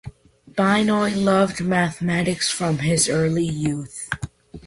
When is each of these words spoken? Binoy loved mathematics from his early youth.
Binoy 0.51 1.15
loved 1.15 1.61
mathematics 1.63 2.49
from 2.49 2.79
his 2.79 3.07
early 3.07 3.45
youth. 3.45 4.09